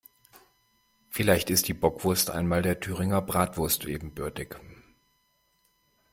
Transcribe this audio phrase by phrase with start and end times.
[1.11, 4.55] Vielleicht ist die Bockwurst einmal der Thüringer Bratwurst ebenbürtig.